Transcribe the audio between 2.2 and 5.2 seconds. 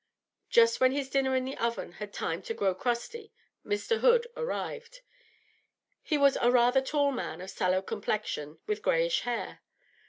to grow crusty, Mr. Hood arrived.